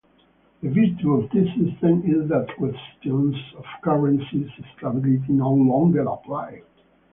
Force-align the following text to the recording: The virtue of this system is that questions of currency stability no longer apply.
The 0.63 0.67
virtue 0.69 1.13
of 1.13 1.29
this 1.29 1.47
system 1.49 2.01
is 2.07 2.27
that 2.29 2.47
questions 2.57 3.35
of 3.55 3.63
currency 3.83 4.51
stability 4.75 5.31
no 5.31 5.51
longer 5.51 6.01
apply. 6.01 6.63